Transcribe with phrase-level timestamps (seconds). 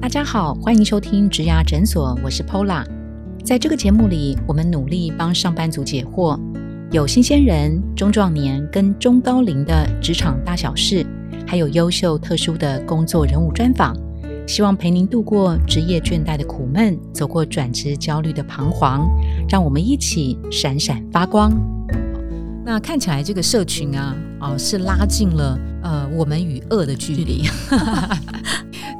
[0.00, 2.84] 大家好，欢迎收听植牙诊所，我是 Pola。
[3.44, 6.38] 在这个节目里，我们努力帮上班族解惑，
[6.92, 11.04] 有新鲜人、中壮年跟中高龄的职场大小事，
[11.46, 13.94] 还有优秀特殊的工作人物专访，
[14.46, 19.10] 希望陪您度过职业倦怠的苦闷，走过转职焦虑的彷徨，
[19.48, 21.52] 让我们一起闪闪发光。
[22.64, 27.42] 那看起来这个社群啊，哦是拉近了呃我们与恶的距离。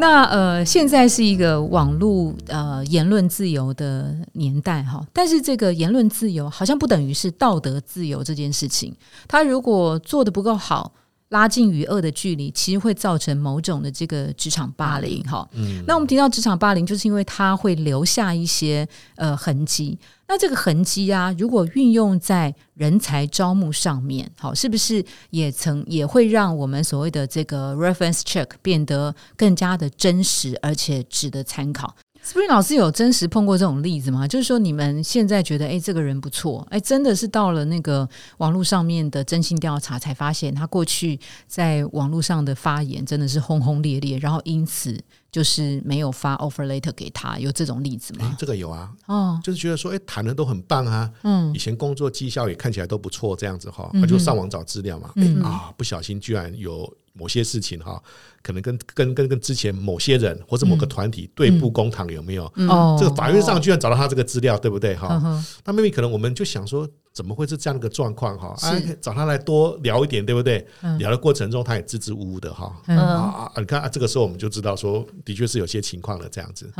[0.00, 8.94] 那呃，现在是一个网络呃言论自由的年代哈，但是这个言论自由好像不等于是道德自由这件事情。
[9.26, 10.92] 他如果做的不够好，
[11.30, 15.48] 拉近与恶的距离，其实会造成某种的这个职场霸凌哈。
[15.52, 19.98] 嗯，那我们提到职场霸凌，就是因为它会留下一些呃痕迹。
[20.30, 31.94] 那这个痕迹啊，如果运用在人才招募上面，好，是不是也曾也会让我们所谓的这个 reference check 变得更加的真实，而且值得参考
[32.28, 34.28] ？Spring 老师有真实碰过这种例子吗？
[34.28, 44.98] 就是说，你们现在觉得，哎，这个人不错，哎，真的是到了那个网络上面的征信调查，才发现他过去在网络上的发言真的是轰轰烈烈，然后因此。
[45.30, 48.34] 就是没有发 offer letter 给他，有这种例子吗？
[48.38, 55.12] 这个有啊，哦，就是觉得说，哎，谈的都很棒啊，嗯，以前工作绩效也看起来都不错，这样子哈，他就上网找资料嘛，
[55.44, 58.00] 啊，不小心居然有某些事情哈，
[58.42, 62.44] 可能跟跟跟跟之前某些人或者某个团体对簿公堂有没有？
[62.68, 64.94] 哦，这个法院上居然找到他这个资料，对不对？
[64.96, 66.88] 哈，那妹妹可能我们就想说。
[67.10, 68.54] 怎么会是这样的个状况哈？
[68.62, 70.64] 哎，找他来多聊一点，对不对？
[71.00, 72.72] 聊的过程中，他也支支吾吾的哈。
[72.86, 73.52] 啊啊！
[73.56, 76.72] 你看啊，这个时候我们就知道说，的确是有些情况了这样子。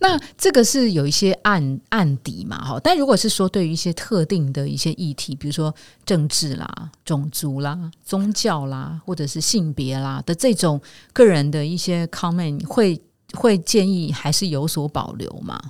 [0.00, 2.80] 那这个是有一些案案底嘛哈。
[2.82, 5.74] 但如果是说对于一些特定的一些议题，比如说
[6.06, 10.80] 政治啦、种族啦、宗教啦，或者是性别啦的这种
[11.12, 13.00] 个人的一些 comment，会
[13.34, 15.60] 会建议还是有所保留吗？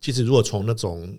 [0.00, 1.18] 其实如果从那种。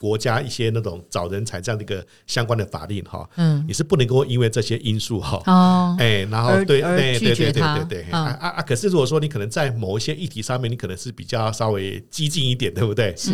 [0.00, 8.62] 国家一些那种找人才这样的一个相关的法令哈，嗯，你是不能够因为这些因素哈，哦，哎，然后对对对对对对对，啊啊啊！
[8.62, 13.14] 可是如果说你可能在某一些议题上面，你可能是比较稍微激进一点，对不对？
[13.14, 13.30] 是，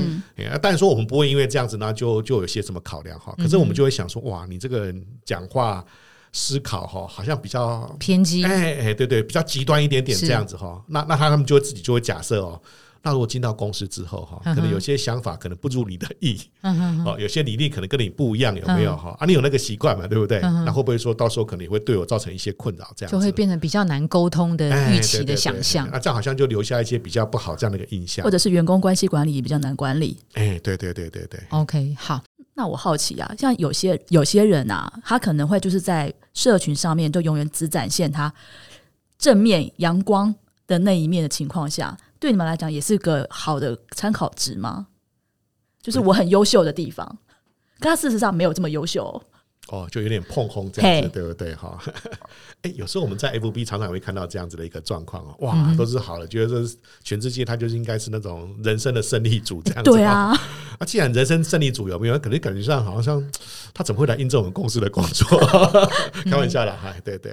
[0.51, 3.33] 啊，但是说我们不会因为这样子呢，就就有些什么考量哈。
[3.39, 5.85] 可是我们就会想说，哇，你这个人讲话
[6.37, 10.85] 思考哈，好像比较偏激，哎哎，对对，比较极端一点点这样子哈。
[10.87, 12.61] 那那他他们就会自己就会假设哦。
[13.03, 19.17] 那如果进到公司之后哈，可能有些想法可能不如你的意，哦，有些理念可能跟你不一样，有没有哈？
[19.21, 20.41] 啊，你有那个习惯嘛，对不对？
[20.41, 22.93] 那会不会说到时候可能也会对我造成一些困扰？
[22.97, 25.89] 这样就会变成比较难沟通的预期的想象。
[25.91, 30.19] 那这样好像就留下一些比较不好这样的一个印象，或者是员工关系管理也比较难管理。
[30.35, 31.41] 哎，对对对对对。
[31.51, 32.21] OK，好。
[32.57, 38.33] 那我好奇啊，像有些有些人啊，他可能会就是在社群上面就永远只展现他
[39.19, 40.35] 正面阳光
[40.67, 41.97] 的那一面的情况下。
[42.19, 44.87] 对你们来讲也是个好的参考值吗？
[45.83, 47.07] 就是我很优秀的地方，
[47.79, 49.23] 可他事实上没有这么优秀哦，
[49.91, 51.55] 就有点碰轰这样子，对不对？
[51.55, 51.79] 哈，
[52.63, 60.37] 哎，有时候我们在 FB 常常会看到这样子的一个状况哦，哇，都是好的，觉得这全世界他就是应该是那种人生的胜利组这样子， 对啊。
[60.79, 62.19] 啊，既然人生胜利组有没有？
[62.19, 63.23] 可能感觉上好像
[63.73, 65.27] 他怎么会来应征我们公司的工作？
[66.25, 67.33] 开玩笑啦，哈，对对，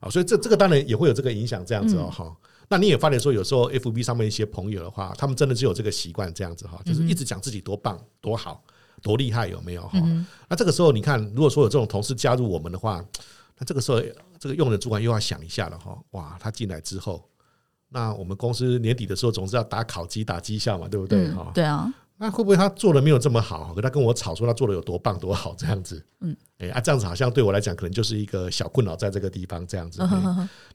[0.00, 2.36] 啊，所以这这个当然也会有这个影响，这样子哦，哈。
[2.68, 8.64] 那你也发现说，有时候 F B 上面一些朋友的话，他们真的是有这个习惯，这样子哈，就是一直讲自己多棒、多好、
[9.02, 9.98] 多厉害，有没有哈？
[10.48, 13.04] 那这个时候，你看，如果说有这种同事加入我们的话，
[13.58, 14.00] 那这个时候，
[14.38, 15.98] 这个用人主管又要想一下了哈。
[16.12, 17.28] 哇，他进来之后，
[17.88, 21.50] 那我们公司年底的时候总是要打考绩、打绩效嘛，对不对哈？
[21.52, 21.92] 对啊。
[22.22, 23.74] 那会不会他做的没有这么好？
[23.74, 26.00] 可他跟我吵说他做的有多棒多好这样子？
[26.20, 30.00] 嗯，哎啊，这样子好像对我来讲可能就是一个小困扰，在这个地方这样子。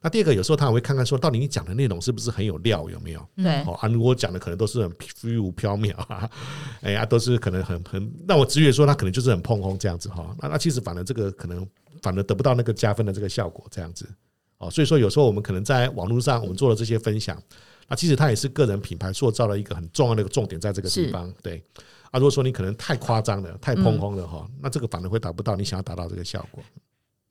[0.01, 3.25] 那第二个，有时候他也会看看说，到底你讲的内容是不是很有料，有没有？
[3.37, 6.29] 对，哦啊，如果讲的可能都是很虚无缥缈啊，
[6.81, 10.35] 哎呀，都是可能很很那我直觉说他可能就是很碰轰这样子哈。
[10.41, 11.65] 那那其实反而这个可能
[12.01, 14.05] 反而得不到那个加分的这个效果这样子。
[14.57, 17.41] 哦，所以说有时候我们可能在网络上我们做了这些分享。
[17.87, 21.33] 啊，其实它也是个人品牌塑造了一个很重要的一个重点，在这个地方。
[21.41, 21.63] 对，
[22.11, 26.63] 啊，如果说你可能太夸张了、太蓬轰了哈，那这个反而会达不到你想要达到这个效果。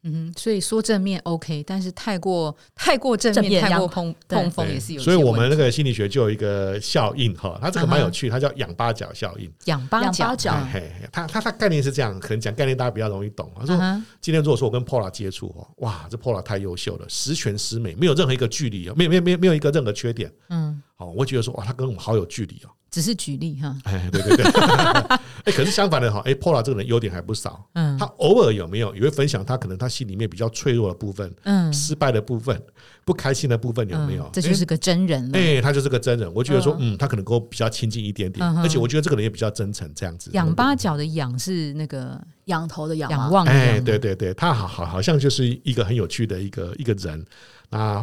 [0.06, 5.03] 嗯，所以说正面 OK，但是太过太过正面、太过碰碰风也是有。
[5.03, 9.53] 所以我们那个心理学就有一个效应哈，它这个蛮有趣，它叫仰八角效应。
[9.64, 10.35] 仰八角，
[10.73, 13.50] 嘿，它它它概念是这样，可能讲概念大家比较容易懂。
[13.58, 13.76] 他说，
[14.20, 20.31] 今天如果说我跟 Pola 接触哦，哇，这 Pola 太优秀了，十全十美，没有任何一个距离，没有没有没有没有一个任何缺点。
[20.50, 22.70] 嗯，好，我会觉得说哇，他跟我们好有距离哦。
[22.88, 24.44] 只是举例哈，哎，对对对，
[25.44, 27.98] 哎，可是相反的哈，哎，Pola 这个人优点还不少，嗯。
[27.98, 32.58] 他偶尔有没有也会分享他可能他心里面比较脆弱的部分、嗯，失败的部分、
[33.04, 34.31] 不开心的部分有没有嗯？
[34.32, 35.38] 这就是个真人了。
[35.38, 40.31] 哎，哎他就是个真人，我觉得说，嗯，他可能跟我比较亲近一点点嗯，而且我觉得这个人也比较真诚，这样子。
[40.32, 47.22] 仰八角的仰是那个仰头的仰望的哎，仰，对对对，他好好好像就是一个很有趣的一个一个人，
[47.69, 48.02] 那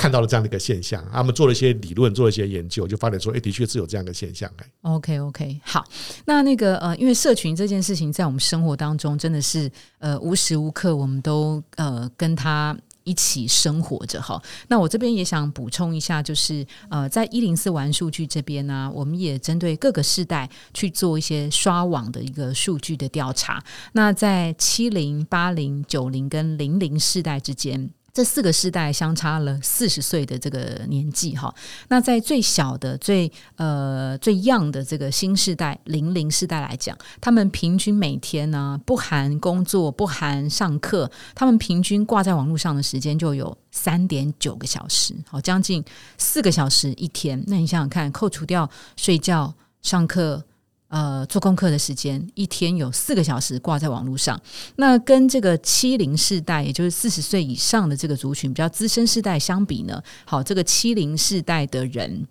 [0.00, 5.84] 看到了这样的一个现象，他们做了一些理论，做了一些研究，就发现说，哎，的确是有这样的现象，哎，OK OK，好，
[6.24, 12.74] 那那个呃，因为社群这件事情在我们生活当中真的是呃无时无刻我们都呃跟他。
[13.04, 23.60] 一起生活着哈，那我这边也想补充一下，就是呃，在一零四玩数据这边呢、我们也针对各个世代去做一些刷网的一个数据的调查。
[23.92, 31.54] 那在七零、八零、九零跟零零世代之间，这四个世代相差了四十岁的这个年纪哈。
[31.88, 45.84] 那在最小的、最呃最 young 的这个新世代零零世代来讲，他们平均每天呢，不含工作、不含上课，他们平均挂在网络上的时间就有三点九个小时，好，将近
[46.18, 47.42] 四个小时一天。
[47.46, 50.44] 那你想想看，扣除掉睡觉、上课。
[50.90, 54.38] 呃，做功课的时间一天有四个小时挂在网络上，
[54.76, 62.26] 那跟这个七零世代，也就是四十岁以上的这个族群比较资深世代相比呢，好，这个七零世代的人。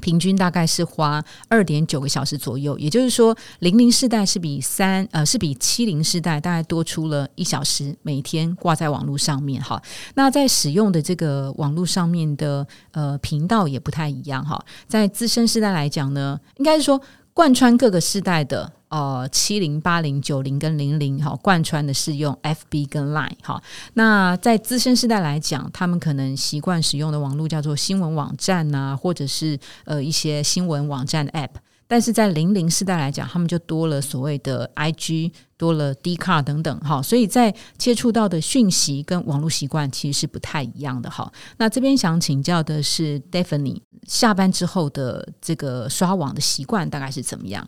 [0.00, 9.82] 平均大概是花二点九个小时左右，也就是说，零零世代是比三呃是比七零世代大概多出了一小时，每天挂在网络上面哈。
[10.14, 14.64] 那在使用的这个网络上面的呃频道也不太一样哈。
[14.86, 17.02] 在资深世代来讲呢，应该是说
[17.38, 23.62] 贯穿各个世代的呃七零、八零、九零跟零零哈，贯穿的是用 FB 跟 Line 哈。
[23.94, 31.50] 那在资深世代来讲，他们可能习惯使用的网络叫做新闻网站呐、或者是呃一些新闻网站的 App。
[31.88, 41.32] 但是在零零世代来讲，他们就多了所谓的 IG，多了 D 卡等等哈，所以在接触到的讯息跟网络习惯其实是不太一样的哈。
[41.56, 47.66] 那这边想请教的是 Daphne，下班之后的这个刷网的习惯大概是怎么样？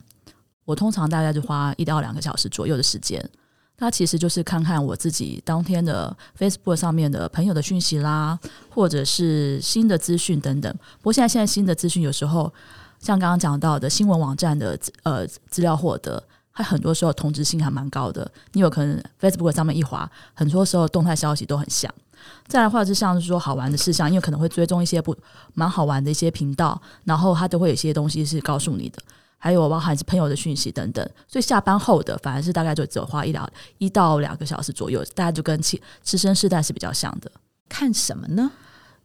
[0.67, 3.27] 我通常大概就花一到两个小时左右的时间。
[3.79, 8.39] 那其实就是看看我自己当天的 Facebook 上面的朋友的讯息啦，
[8.69, 10.71] 或者是新的资讯等等。
[10.99, 12.53] 不过现在现在新的资讯有时候
[13.01, 18.31] 像刚刚讲到的新闻网站的呃资料获得，它很多时候同质性还蛮高的。
[18.53, 21.93] 你有可能 Facebook 上面一滑，很多时候动态消息都很像。
[22.47, 25.17] 再来或者是像是说好玩的事项，因为可能会追踪一些不
[25.55, 29.03] 蛮好玩的一些频道，然后它都会有一些东西是告诉你的。
[29.43, 37.33] 还有包含是朋友的讯息等等，所以下班后的反而是大概就只有花一两一到两个小时左右，大家就跟其资深世代是比较像的。
[37.67, 38.51] 看什么呢？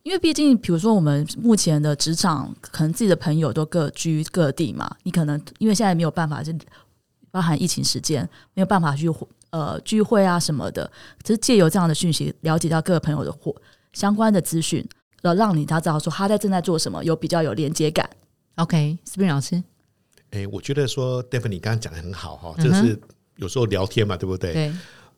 [0.05, 6.53] 因为毕竟，比如说我们目前的职场，可能自己的朋友都各居各地嘛，你可能因为现在没有办法，就
[7.31, 8.21] 包含疫情时间，
[8.53, 9.09] 没有办法去
[9.49, 10.89] 呃聚会啊什么的，
[11.23, 13.53] 只是借由这样的讯息，了解到各个朋友的或
[13.93, 14.87] 相关的资讯，
[15.23, 18.07] 然后，让你他知道说他在正在做什么，有比较有连接感。
[18.57, 19.63] OK，Spring、老师，
[20.29, 23.01] 哎，我觉得说 d e v i n 你刚刚讲的很好哈，嗯哼这是
[23.37, 24.53] 有时候聊天嘛，对不对？
[24.53, 24.73] 对，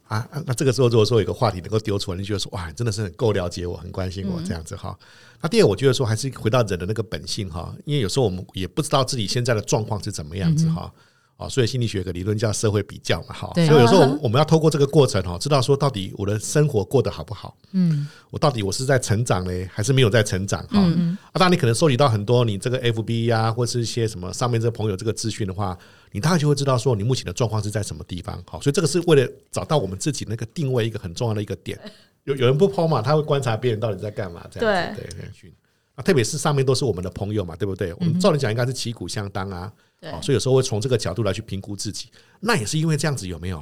[0.08, 4.98] 啊，啊那这个时候如果说有个话题能够丢出来，你觉得说哇，你真的是很够了解我，很关心嗯我这样子哈。
[5.42, 10.92] 那第二，我觉得说还是回到人的那个本性哈，因为有时候我们也不知道自己现在的状况是怎么样子哈。
[11.38, 20.70] 啊，所以心理学有个理论叫社会比较嘛，哈，所以有时候我们要透过这个过程哈，知道说到底我的生活过得好不好，嗯我到底我是在成长嘞，还是没有在成长哈？
[20.74, 25.78] 嗯嗯啊，当然你可能收集到很多你这个 FB 呀、或是一些什么上面这个朋友这个资讯的话，
[26.18, 28.44] 你大概就会知道说你目前的状况是在什么地方。
[28.48, 31.80] 好，所以这个是为了找到我们自己那个定位一个很重要的一个点。
[32.24, 35.54] 有有人不抛嘛，他会观察别人到底在干嘛，这样子对对对。
[35.94, 37.94] 啊，特别是上面都是我们的朋友嘛，对不对？
[38.00, 39.72] 我们照理讲应该是旗鼓相当啊，
[40.02, 42.10] 对哦，所以有时候会从这个角度来去评估自己。
[42.40, 43.58] 那也是因为这样子有没有？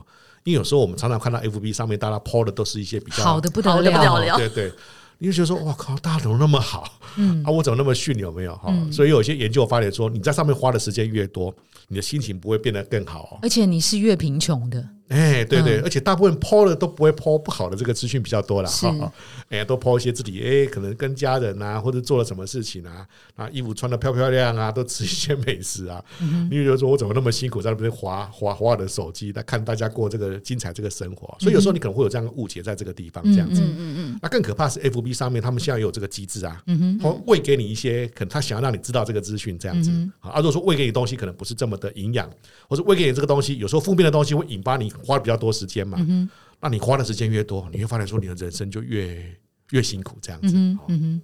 [0.45, 4.71] 因为有时候我们常常看到 FB 上面大家抛的都是一些比较好的不得了对 对，
[5.17, 6.99] 你就觉得说，哇靠，大家怎么那么好？
[7.17, 8.17] 嗯啊，我怎么那么逊？
[8.17, 8.73] 有没有哈？
[8.91, 11.53] 所以有些研究发现说，你在上面花的时间越多，
[11.87, 13.39] 你的心情不会变得更好哦。
[13.41, 19.11] 而且你是越贫穷的，哎，对对，嗯而且大部分抛的都不会抛不好的这个资讯比较多了是哈。
[19.49, 26.03] 哎，都抛一些自己哎，可能跟家人啊，或者做了什么事情啊，啊，衣服穿的漂漂亮亮啊， 都吃一些美食啊。
[26.21, 31.35] 嗯你比如说我怎么那么辛苦在那边划划划我的手机，来看大家过这个精彩这个生活。
[31.39, 33.61] 所以有时候你可能会有这样的误解在这个地方，这样子。
[33.61, 36.61] 嗯嗯嗯，那更可怕是 FB 上面他们现在也有这个机制啊，
[36.99, 40.37] 他喂给你一些可能他想要让你知道这个资讯这样子嗯啊。
[40.37, 42.27] 如果说喂给你东西可能不是这么的营养，
[42.67, 45.97] 或者喂给你这个东西，有时候负面的东西会引发你花比较多时间嘛。
[45.99, 46.29] 嗯
[46.61, 49.37] 那你花的时间越多，你会发现说你的人生就越
[49.71, 50.55] 越辛苦这样子。
[50.87, 51.21] 嗯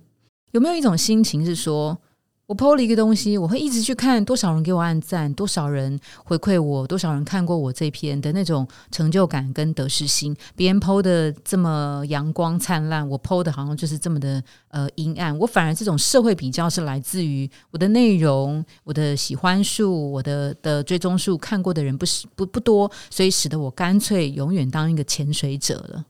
[0.51, 1.99] 有没有一种心情是说，
[2.47, 10.35] 我 PO 了一个东西，我会一直去看多少人给我按赞，多少人回馈我，多少人看过我这篇的那种成就感跟得失心。
[10.53, 15.37] 别人 PO 的这么阳光灿烂，我 PO 的好像就是这么的呃阴暗。
[15.39, 26.03] 我反而这种社会比较是来自于我的内容、我的喜欢数、我的的追踪数，看过的人不是不不多，所以使得我干脆永远当一个潜水者了。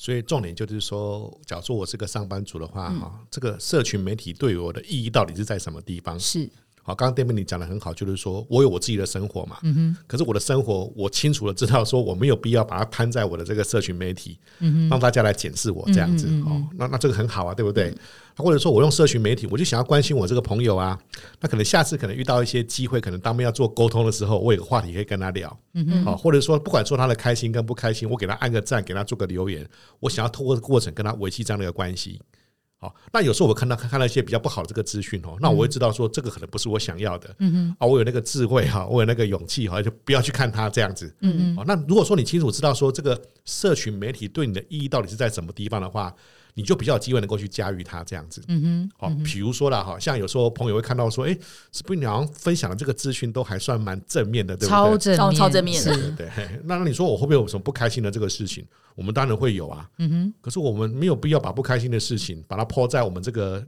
[0.00, 6.18] 所以重点就是说，假如说我是个上班族的话，哈，这个社群媒体对我的意义到底是在什么地方？
[6.18, 6.48] 是
[6.82, 17.94] 好，刚刚 d a m 你讲的很好，就是说我有我自己的生活嘛，嗯哼，可是我的生活，我清楚的知道，说我没有必要把它摊在我的这个社群媒体，嗯哼，让大家来检视我这样子，哦，那那这个很好啊，对不对？
[18.36, 20.98] 或者说我用社群媒体，我就想要关心我这个朋友啊，
[21.40, 29.68] 那可能下次可能遇到一些机会，可能当面要做沟通的时候，我有个话题可以跟他聊，嗯哼，好，或者说不管说他的开心跟不开心，我给他按个赞，给他做个留言，
[29.98, 32.18] 我想要透过这个过程跟他维系这样的一个关系。
[32.80, 46.14] 好，那有时候我看到看到一些比较不好的这个资讯哦，那我会知道说这个可能不是我想要的，嗯嗯，啊，我有那个智慧哈，我有那个勇气哈，就不要去看它这样子，嗯嗯，那如果说你清楚知道说这个社群媒体对你的意义到底是在什么地方的话。
[46.54, 51.36] 你就比较有机会能够去驾驭它这样子，嗯哼，好，比如说啦哈，像有时候朋友会看到说，哎，
[51.72, 54.68] 是不是你好像分享的这个资讯都还算蛮正面的，对不对？
[54.68, 56.28] 超正超超正面的，对。
[56.64, 58.66] 那那你说我会不会有什么不开心的这个事情？
[58.94, 60.34] 我们当然会有啊，嗯哼。
[60.40, 63.64] 可是我们没有必要把不开心的事情把它抛在我们这个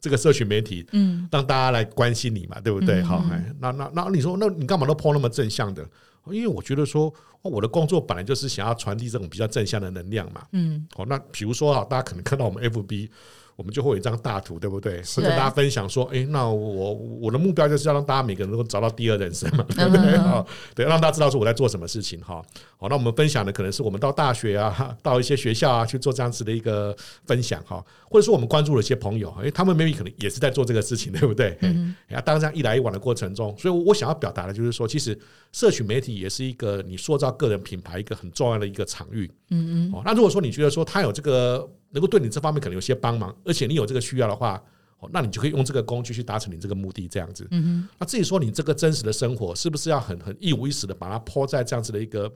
[0.00, 3.02] 这个社群媒体，嗯，让大家来关心你嘛，对不对？
[3.02, 3.24] 好，
[3.58, 5.86] 那那那你说，那你干嘛都抛那么正向的？
[6.30, 7.12] 因为我觉得说，
[7.50, 10.42] 我的工作本来就是想要传递这种比较正向的能量嘛。
[10.52, 13.08] 嗯，好，那比如说哈，大家可能看到我们 FB。
[13.54, 15.02] 我们就会有一张大图，对不对？
[15.02, 20.16] 是跟大家分享说，哎，那我我的目标就是要让大家每个人都找到第二人生嘛，对不对？
[20.16, 20.44] 哈，
[20.74, 22.42] 对，让大家知道说我在做什么事情哈。
[22.78, 26.96] 好，那我们分享的可能是我们到大学啊，到一些学校啊去做这样子的一个
[27.26, 31.56] 分享哈，或者说我们关注了一些朋友，哎，他们 maybe 可能也是在做这个事情，对不对？
[31.60, 31.94] 嗯。
[32.08, 35.16] 然后当这样一来一往的过程中，所以我想要表达的就是说，其实
[35.52, 39.30] 社群媒体也是一个你塑造个人品牌一个很重要的一个场域。
[39.50, 39.92] 嗯嗯。
[39.92, 41.68] 哦，那如果说你觉得说他有这个。
[41.94, 44.58] 能够对你这方面可能有些帮忙，而且你有这个需要的话，
[44.98, 47.46] 哦，那你就可以用这个工具去达成你这个目的，这样子。
[47.50, 47.88] 嗯哼。
[47.98, 52.32] 那至于说你这个真实的生活是不是要很很一五一十的把它抛在这样子的一个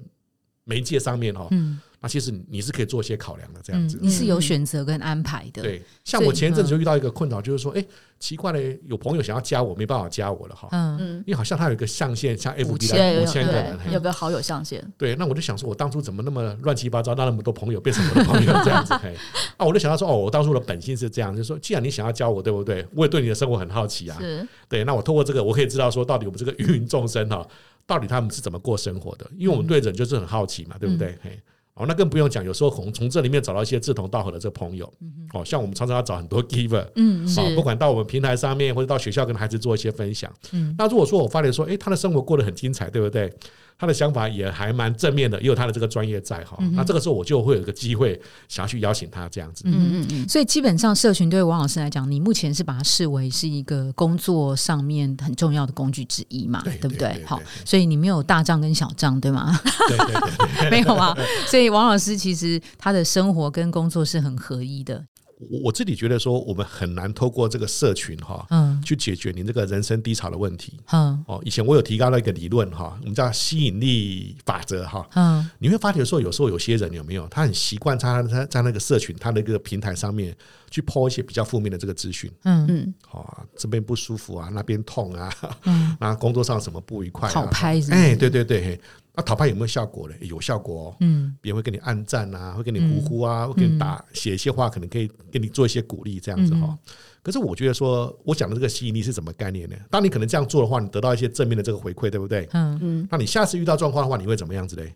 [0.64, 1.48] 媒介上面哈？
[1.52, 1.80] 嗯。
[2.06, 3.98] 那其实你是可以做一些考量的，这样子。
[4.00, 5.60] 你是有选择跟安排的。
[5.60, 5.82] 对。
[6.04, 7.84] 像我前一阵子就遇到一个困扰，就是说，哎。
[8.18, 10.66] 奇怪嘞，有朋友想要加我，没办法加我了哈。
[10.72, 14.82] 嗯嗯，因为好像他有一个上限，像 F B 的五千个人，有个好友上限。
[14.96, 18.94] 对，那我就想说，我当初怎么那么乱七八糟，让那么多朋友变成我的朋友这样子？
[19.04, 19.14] 嘿，
[19.58, 22.86] 啊，我就想到说，哦，我当初的本性是这样，就是说，既然你想要教我，对不对？
[22.94, 24.16] 我也对你的生活很好奇啊。
[24.18, 24.48] 是。
[24.66, 27.46] 对，那我透过这个，我可以知道说，到底我们这个芸芸众生哈，
[27.86, 29.30] 到底他们是怎么过生活的？
[29.36, 31.18] 因为我们对人就是很好奇嘛，对不对？
[31.22, 31.38] 嘿。
[31.76, 34.90] 哦，那更不用讲，有时候从从这里面找到一些志同道合的这个朋友，
[35.34, 43.30] 哦，像我们常常要找很多 giver，嗯，啊，不管到我们平台上面或者到学校跟孩子做一些分享，嗯，那如果说我发现说，哎，他的生活过得很精彩，对不对？
[43.78, 46.56] 他的想法也还蛮正面的，也有他的这个专业在哈。
[46.72, 49.64] 那这个时候我就会有一个机会想要去邀请他这样子。
[49.66, 50.28] 嗯嗯嗯。
[50.28, 56.62] 所以基本上社群对王老师来讲，你目前是把它视为是一个工作上面很重要的工具之一嘛？
[56.80, 57.22] 对不对？
[57.26, 59.60] 好，所以你没有大账跟小账对吗？
[59.88, 60.14] 对对
[60.60, 61.16] 对， 没有啊。
[61.46, 65.04] 所以王老师其实他的生活跟工作是很合一的。
[65.38, 70.80] 我我自己觉得说，我们很难透过这个社群哈，嗯，去解决你这个人生低潮的问题。
[70.92, 75.06] 嗯，哦，以前我有提高了一个理论哈，我们叫吸引力法则哈。
[75.14, 80.34] 嗯，你会发觉说，有时候有些人有没有，他很习惯他他在那个社群，他那个平台上面
[80.70, 82.32] 去抛一些比较负面的这个资讯。
[82.44, 85.30] 嗯嗯，好，这边不舒服啊，那边痛啊，
[85.64, 88.80] 嗯，那工作上什么不愉快，好拍，哎，对对对。
[89.16, 90.14] 那讨拍有没有效果呢？
[90.20, 90.96] 有效果哦。
[91.00, 96.78] 嗯，别人会给你按赞啊，会给你呼呼啊，会给你打写一些话，可能可以给你做一些鼓励这样子哈。
[97.22, 99.76] 可是我觉得说，我讲的这个吸引力是什么概念呢？
[99.90, 102.46] 当你可能这样做的话，你得到一些正面的这个回馈，对不对？
[102.52, 103.08] 嗯嗯。
[103.10, 104.94] 那你下次遇到状况的话，你会怎么样子嘞？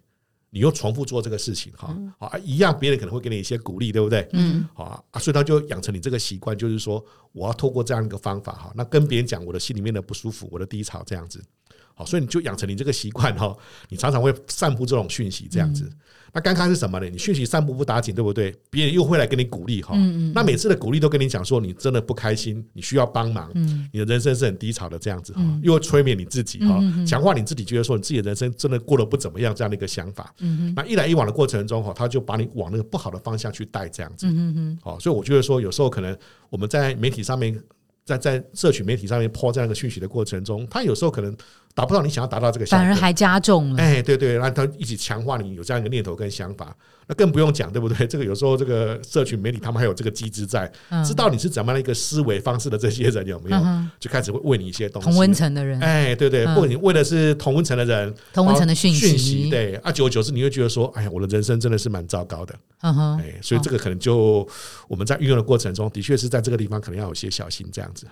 [0.52, 4.28] 你又重复做这个事情哈，好一样，别人可能会给你一些鼓励，对不对？
[4.32, 4.68] 嗯。
[4.74, 11.42] 好啊，所以他就养成你这个习惯，就是说我要透过这样一个方法哈，那跟别人讲我的心里面的不舒服，我的低潮这样子。
[12.00, 13.54] 好，所以你就养成你这个习惯哈，
[13.90, 15.86] 你常常会散布这种讯息，这样子。
[16.32, 17.10] 那刚刚是什么呢？
[17.10, 18.54] 你讯息散布不打紧，对不对？
[18.70, 19.94] 别人又会来跟你鼓励哈。
[20.32, 23.50] 那每次的鼓励都跟你讲说，你真的不开心，你需要帮忙，
[23.92, 30.32] 你的人生是很低潮的这样子哈，又会催眠你自己哈，强化你自己觉得说你自己的人生真的过得不怎么样这样的一个想法。
[30.74, 34.26] 那一来一往的过程中哈，他就把你往那个不好的方向去带这样子。
[34.80, 36.16] 好，所以我觉得说有时候可能
[36.48, 37.60] 我们在媒体上面。
[38.02, 41.36] 在在社群媒体上面抛这样一个讯息的过程中，他有时候可能
[41.74, 43.82] 达不到你想要达到这个效果，反而还加重了。
[43.82, 48.06] 哎，对对，让他一起强化你有这样一个念头跟想法，那更不用讲，对不对？
[48.08, 51.02] 这个有时候这个社群媒体他们还有这个机制在，嗯。
[51.04, 53.56] 知道你是怎么样的一个思维方式的这些人有没有？
[53.56, 55.08] 嗯，就开始会问你一些东西。
[55.08, 56.54] 同温，层的人，哎，对对，嗯。
[56.54, 64.46] 不管你为的是同温层的人，同温层的讯讯息，，对，啊，久而久之你会觉得说，哎呀，我的人生真的是蛮糟糕的，嗯哼，哎，所以这个可能就
[64.88, 68.06] 我们在运用的过程中，的确是在这个地方可能要有些小心，这样子。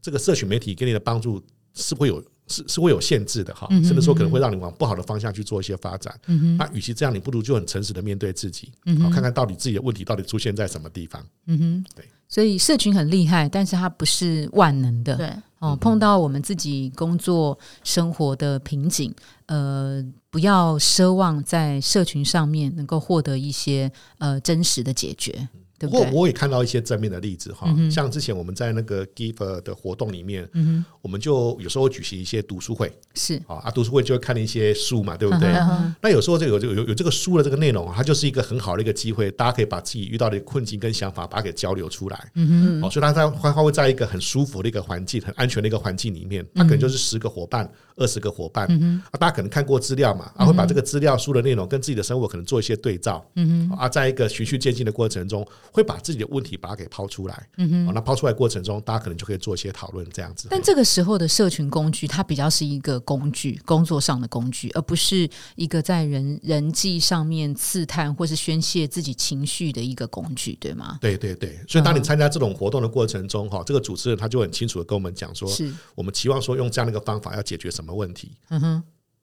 [0.00, 1.40] 这个社群媒体给你的帮助
[1.74, 6.18] 是会有是是会有限制的哈，嗯甚至说可能会让你往不好的方向去做一些发展。
[6.58, 11.24] 那与其这样，你不如就很诚实的面对自己，嗯好看看到底自己的问题到底出现在什么地方。
[11.46, 12.04] 嗯哼，对。
[12.28, 15.14] 所以社群很厉害，但是它不是万能的。
[15.16, 19.14] 对，哦，碰到我们自己工作生活的瓶颈，
[19.44, 25.46] 呃，不要奢望在社群上面能够获得一些呃真实的解决，
[25.88, 32.88] 对不过我也看到一些正面的例子哈嗯，像之前我们在那个 Give 的活动里面，嗯我们就有时候会举行一些读书会。
[32.88, 35.48] 哼，是，啊，啊，读书会就会看一些书嘛，对不对？
[35.52, 42.30] 嗯那有时候这个有有有有这个书的这个内容啊，它就是一个很好的一个机会，大家可以把自己遇到的困境跟想法，把它给交流出来。
[42.34, 60.48] 嗯哦，所以它在它会在一个很舒服的一个环境、很安全的一个环境里面，它可能就是十个伙伴、二十个伙伴，嗯啊，大家可能看过资料嘛，啊，会把这个资料书的内容跟自己的生活可能做一些对照，嗯啊，在一个循序渐进的过程中，会把自己的问题把它给抛出来，嗯啊，那抛出来过程中，大家可能就可以做一些讨论，这样子。
[60.50, 70.98] 但这个时候的社群工具，它比较是一个工具，工作上的工具，而不是一个在人人际上面刺探或是宣泄自己情绪的一个工具，对吗？
[71.00, 72.02] 对对对，所以当你嗯。
[72.12, 78.82] 参加这种活动的过程中，哈，这个主持人他就很清楚的跟我们讲说，是，我们期望说用这样的一个方法要解决什么问题，嗯哼，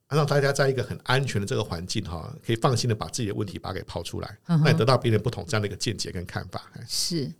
[0.09, 6.71] 让大家在一个很安全的这个环境哈，可以放心的把自己的问题把它给抛出来，嗯那也得到别人不同这样的一个见解跟看法。
[6.73, 7.31] 哎是。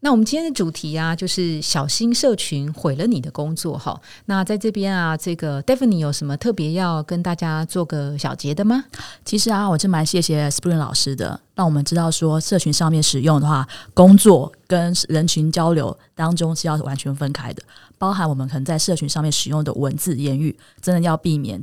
[0.00, 4.00] 那我们今天的主题啊，就是小心社群毁了你的工作哈。
[4.26, 8.84] 那在这边啊，这个 Daphne 有什么特别要跟大家做个小结的吗？
[9.24, 17.62] 其实啊，我真蛮谢谢 Spring 老师的，让我们知道说社群上面使用的话，工作跟人群交流当中是要完全分开的，
[17.98, 21.60] 包含我们可能在社群上面使用的文字言语，真的要避免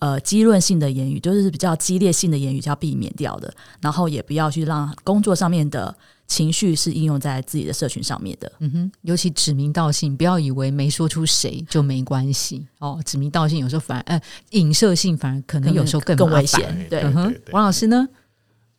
[0.00, 5.94] 呃激论性的言语，就是比较激烈性的言语是要避免掉的，然后也不要去让工作上面的
[6.26, 8.50] 情绪是应用在自己的社群上面的。
[8.60, 13.00] 嗯哼，尤其指名道姓，不要以为没说出谁就没关系哦。
[13.04, 16.86] 指名道姓有时候反而呃影射性反而可能有时候更更危险。
[16.90, 18.08] 对嗯哼对，对王老师呢？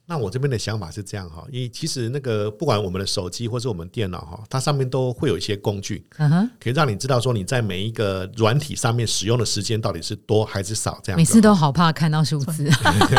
[0.09, 11.17] 那我这边的想法是这样哈，因为其实那个不管我们的手机或是我们电脑哈，它上面都会有一些工具，嗯哼，可以让你知道说你在每一个软体上面使用的时间到底是多还是少这样。
[11.19, 12.69] 每次都好怕看到数字。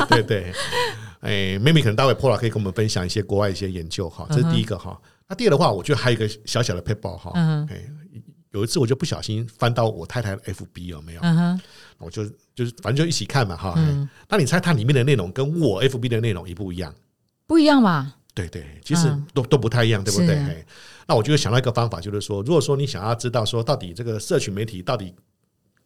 [0.09, 0.53] 对 对，
[1.21, 5.01] 哎，maybe 可能待会 Paula 可以跟我们分享一些国外一些研究哈，这是第一个哈。
[5.29, 7.85] 那第二的话，我觉得还有一个小小的 paper 哈，嗯哎，
[8.53, 11.21] 有一次我就不小心翻到我太太的 FB 有没有？
[11.23, 11.61] 嗯哼，
[11.99, 13.75] 我就就是反正就一起看嘛哈。
[13.77, 16.95] 嗯哎那你猜它里面的内容跟我 FB 的内容一不一样？
[17.47, 18.15] 不一样吧？
[18.35, 20.65] 对对，其实嗯都、都不太一样，对不对？
[21.09, 25.13] 那我就想到一个方法，就是说，如果说你想要知道说到底这个社群媒体到底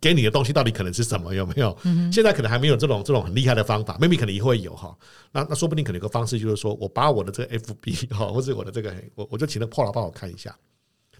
[0.03, 1.75] 给你的东西到底可能是什么，有没有？
[1.85, 4.95] 嗯现在可能还没有这种这种很厉害的方法，maybe 可能也会有哈。
[5.31, 10.55] 那那说不定可能有个方式，就是说我把我的这个 FB 哈，或者我的这个，我我就请那 Paul 帮我看一下。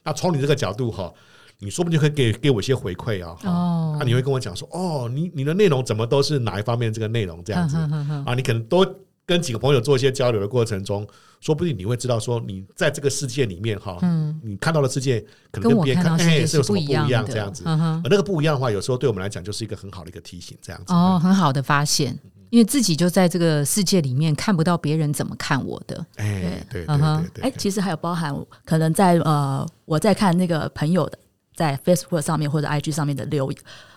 [0.03, 1.13] 那从你这个角度哈，
[1.61, 3.37] 你说不定可以给给我一些回馈啊。
[3.41, 7.77] 哈哦那你会跟我讲说，哦，你你的内容怎么都是哪一方面这个内容这样子
[8.27, 8.35] 啊？
[8.35, 8.85] 你可能多
[9.33, 11.09] 跟几个朋友做一些交流的过程中，
[11.41, 17.63] 说不定你会知道说，你在这个世界里面哈，嗯，你看到的世界可能跟我跟别人看到世界是有什不一么不一样的，这样子。
[17.65, 20.93] 嗯而那个不一样的话，有时候对我们来讲就是一个很好的一个提醒，这样子。
[20.93, 22.15] 哦，很好的发现，
[22.51, 26.05] 因为自己就在这个世界里面看不到别人怎么看我的。
[26.17, 31.19] 哎，对对对对，哎，其实还有包含可能在呃，我在看那个朋友的
[31.57, 33.51] 在 Facebook 上面或者 IG 上面的留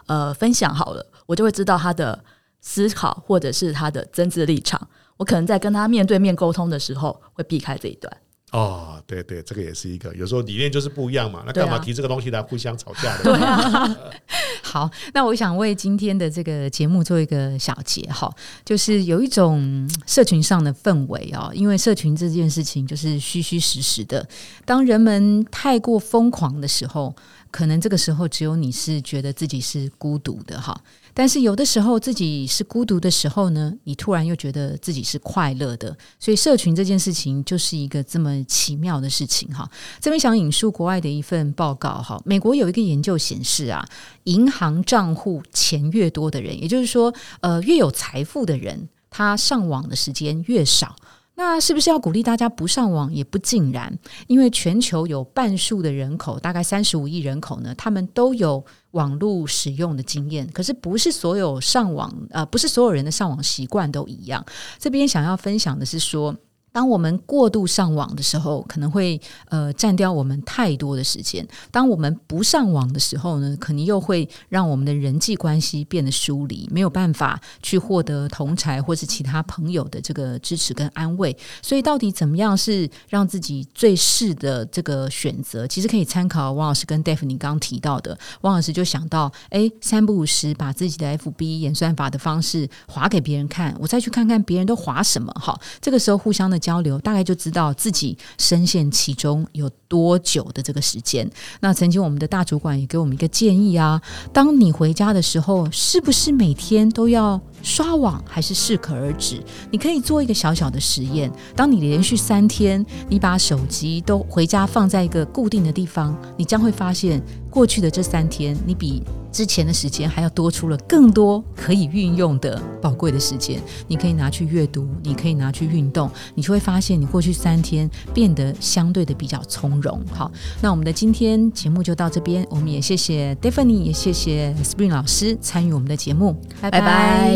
[0.05, 2.23] 呃分享好了，我就会知道他的
[2.61, 4.87] 思考或者是他的政治立场。
[5.17, 8.17] 我可能在跟他面对面沟通的时候，会避开这一段。
[8.51, 13.23] 哦，对对，这个也是一个，有时候理念就是不一样嘛，那干嘛提这个东西来互相吵架的？
[13.23, 13.97] 对啊，
[14.63, 24.25] 好，那我想为今天的这个节目做一个小结哈，就是有一种嗯社群上的氛围哦，因为社群这件事情就是虚虚实实的，
[24.63, 27.13] 当人们太过疯狂的时候，
[27.51, 30.79] 可能这个时候只有你是觉得自己是孤独的哈。
[31.15, 39.67] 但是有的时候自己是孤独的时候呢，你突然又觉得自己是快乐的，所以社群这件事情就是一个这么奇妙的事情哈。
[40.01, 43.87] 这边想引述国外的一份报告哈，美国有一个研究显示啊，
[44.25, 50.95] 银行账户钱越多的人，也就是说，呃，越有财富的人，他上网的时间越少。
[51.37, 53.13] 那是不是要鼓励大家不上网？
[53.13, 58.63] 也不尽然，因为全球有半数的人口，大概三十五亿人口呢，他们都有
[58.95, 60.49] 网络使用的经验。
[60.51, 64.43] 可是不是所有上网，啊，不是所有人的上网习惯都一样。
[64.79, 66.35] 这边想要分享的是说。
[66.75, 81.33] 当我们过度上网的时候，可能会呃占掉我们太多的时间；当我们不上网的时候呢，可能又会让我们的人际关系变得疏离，没有办法去获得同才或是其他朋友的这个支持跟安慰。
[81.61, 85.65] 所以，到底怎么样是让自己最适的这个选择？
[85.65, 88.19] 其实可以参考王老师跟戴夫你刚刚提到的。
[88.41, 95.31] 王老师就想到，哎，三不五时把自己的 FB 演算法的方式划给别人看，我再去看看别人都划什么。
[95.39, 96.59] 哈，这个时候互相的。
[96.65, 101.29] 交流大概就知道自己深陷其中有多久的这个时间。
[101.59, 104.01] 那曾经我们的大主管也给我们一个建议啊，
[104.33, 109.41] 当你回家的时候，是不是每天都要刷网，还是适可而止？
[109.71, 119.01] 你可以做一个小小的实验：当你连续三天，你把手机都回家放在一个固定的地方，你将会发现，过去的这三天，你比
[119.31, 123.59] 之前的时间还要多出了更多可以运用的宝贵的时间。
[123.87, 129.99] 你可以拿去阅读，你可以拿去运动，你就会发现你过去三天变得相对的比较从容。
[130.11, 137.35] 好，那我们的今天节目就到这边，我们也谢谢 d e p h a n y 也谢谢 Spring 老师参与我们的节目，拜拜，